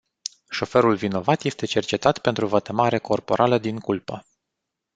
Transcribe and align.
Șoferul 0.49 0.95
vinovat 0.95 1.43
este 1.43 1.65
cercetat 1.65 2.17
pentru 2.19 2.47
vătămare 2.47 2.97
corporală 2.97 3.57
din 3.57 3.79
culpă. 3.79 4.25